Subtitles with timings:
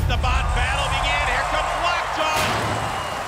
[0.00, 1.24] let the bot battle begin.
[1.28, 2.40] Here comes Lockjaw.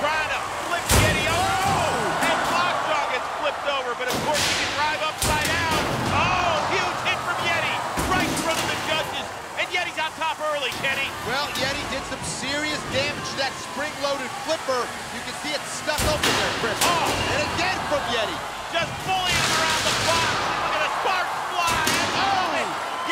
[0.01, 1.27] Trying to flip Yeti.
[1.29, 2.25] Oh!
[2.25, 5.81] And Lockjaw gets flipped over, but of course he can drive upside down.
[6.17, 7.75] Oh, huge hit from Yeti.
[8.09, 9.27] Right in front of the judges.
[9.61, 11.09] And Yeti's on top early, Kenny.
[11.29, 14.83] Well, Yeti did some serious damage to that spring-loaded flipper.
[15.13, 16.79] You can see it stuck open there, Chris.
[16.89, 17.37] Oh!
[17.37, 18.37] And again from Yeti.
[18.73, 20.33] Just bullying him around the box.
[20.41, 21.85] Look at the sparks fly.
[22.17, 22.57] Oh!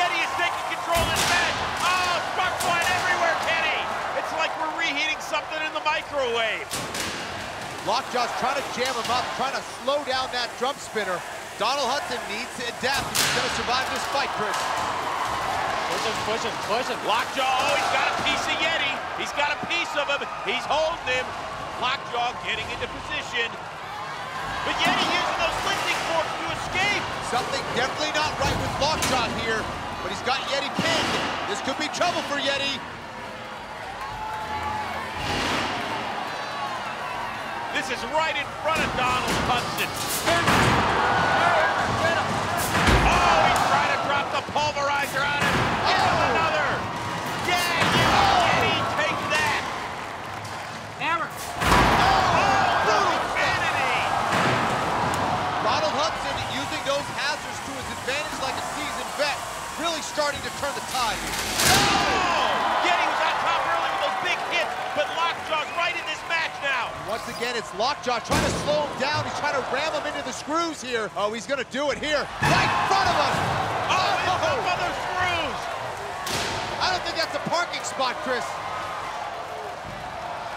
[0.01, 1.59] Yeti is taking control of this match.
[1.85, 3.79] Oh, sparks flying everywhere, Kenny.
[4.17, 5.85] It's like we're reheating something in the
[6.21, 6.69] microwave.
[7.89, 11.17] Lockjaw's trying to jam him up, trying to slow down that drum spinner.
[11.57, 14.57] Donald Hutson needs to adapt if he's going to survive this fight, Chris.
[15.89, 17.01] Push him, push him, push him.
[17.09, 18.93] Lockjaw, oh, he's got a piece of Yeti.
[19.17, 20.21] He's got a piece of him.
[20.45, 21.27] He's holding him.
[21.81, 23.49] Lockjaw getting into position.
[24.69, 27.05] But Yeti using those lifting forks to escape.
[27.33, 29.65] Something definitely not right with Lockjaw here,
[30.05, 31.13] but he's got Yeti pinned.
[31.49, 32.77] This could be trouble for Yeti.
[37.81, 39.89] This is right in front of Donald Hutson.
[43.09, 45.55] Oh, he's trying to drop the pulverizer on him.
[45.89, 46.29] Give him Oh.
[46.37, 46.69] another.
[47.49, 47.57] Yeah,
[47.97, 49.65] yeah, Yeti, take that.
[51.01, 51.25] Hammer.
[51.25, 53.17] Oh, oh.
[53.17, 53.97] insanity.
[55.65, 59.41] Donald Hutson using those hazards to his advantage like a seasoned vet,
[59.81, 61.17] really starting to turn the tide.
[61.17, 66.21] Oh, Yeti was on top early with those big hits, but Lockjaw's right in this
[66.29, 66.93] match now.
[67.21, 69.29] Once again, it's Lockjaw trying to slow him down.
[69.29, 71.13] He's trying to ram him into the screws here.
[71.21, 73.37] Oh, he's gonna do it here, right in front of us.
[73.93, 74.73] Oh, it's up oh.
[74.73, 75.61] other screws.
[76.81, 78.41] I don't think that's a parking spot, Chris.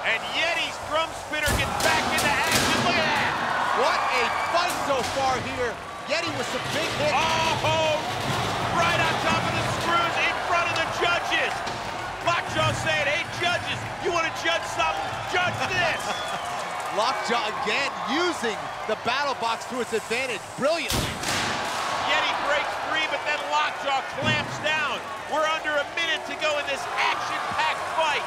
[0.08, 2.80] And Yeti's drum spinner gets back into action.
[2.88, 3.84] Look at that.
[3.84, 4.23] What a
[4.56, 5.75] fight so far here.
[6.08, 7.11] Yeti with some big hits.
[7.11, 8.22] Oh,
[14.77, 14.88] to
[15.29, 16.02] judge this.
[16.97, 21.09] Lockjaw again using the battle box to its advantage brilliantly.
[22.09, 25.01] Yeti breaks free, but then Lockjaw clamps down.
[25.33, 28.25] We're under a minute to go in this action-packed fight.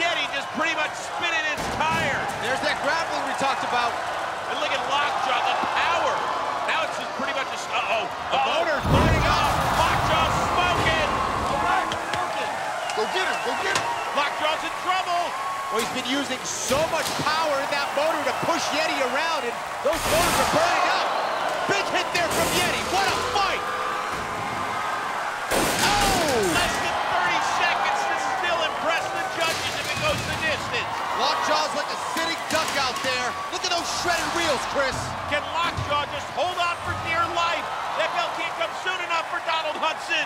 [0.00, 2.28] Yeti just pretty much spinning its tires.
[2.44, 3.92] There's that grappling we talked about.
[4.52, 6.14] And look at Lockjaw, the power.
[6.68, 7.58] Now it's just pretty much a...
[7.60, 8.04] Uh-oh.
[8.32, 9.52] The motor's burning up.
[9.76, 11.08] Lockjaw's smoking.
[12.96, 13.88] Go get him, go get him.
[14.16, 15.15] Lockjaw's in trouble.
[15.76, 19.52] Well, he's been using so much power in that motor to push Yeti around, and
[19.84, 21.08] those motors are burning up.
[21.68, 22.80] Big hit there from Yeti.
[22.96, 23.60] What a fight!
[25.52, 26.56] Oh!
[26.56, 30.92] Less than 30 seconds to still impress the judges if it goes the distance.
[31.20, 33.28] Lockjaw's like a sitting duck out there.
[33.52, 34.96] Look at those shredded wheels, Chris.
[35.28, 37.68] Can Lockjaw just hold on for dear life?
[38.00, 40.24] That bell can't come soon enough for Donald Hutson.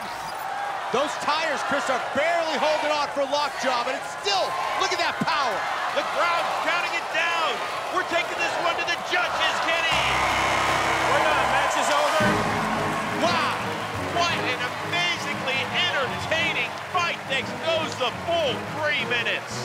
[0.90, 4.42] Those tires, Chris, are barely holding on for Lockjaw, but it's still,
[4.82, 5.54] look at that power.
[5.94, 7.54] The crowd's counting it down.
[7.94, 10.02] We're taking this one to the judges, Kenny.
[11.14, 11.46] We're done.
[11.54, 12.26] Match is over.
[13.22, 13.54] Wow,
[14.18, 19.60] what an amazingly entertaining fight that goes the full three minutes.